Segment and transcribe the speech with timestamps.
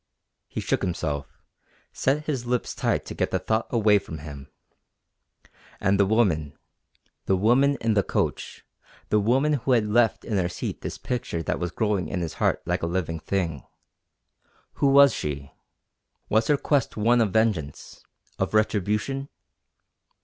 [0.47, 1.27] He shook himself,
[1.93, 4.49] set his lips tight to get the thought away from him.
[5.79, 6.57] And the woman
[7.27, 8.65] the woman in the coach,
[9.09, 12.33] the woman who had left in her seat this picture that was growing in his
[12.41, 13.61] heart like a living thing
[14.81, 15.51] who was she?
[16.29, 18.03] Was her quest one of vengeance
[18.39, 19.29] of retribution?